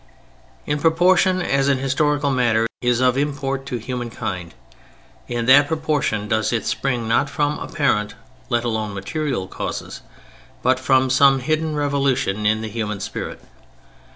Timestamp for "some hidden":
11.11-11.75